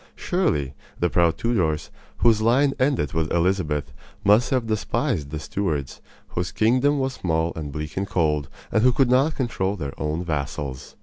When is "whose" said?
2.25-2.41, 6.29-6.51